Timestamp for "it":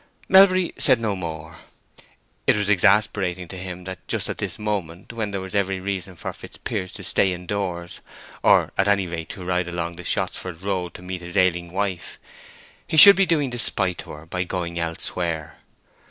2.47-2.55